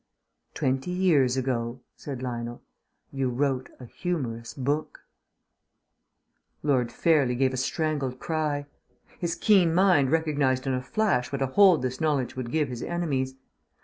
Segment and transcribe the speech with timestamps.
[0.55, 2.63] "Twenty years ago," said Lionel,
[3.11, 5.01] "you wrote a humorous book."
[6.63, 8.65] Lord Fairlie gave a strangled cry.
[9.19, 12.81] His keen mind recognized in a flash what a hold this knowledge would give his
[12.81, 13.35] enemies.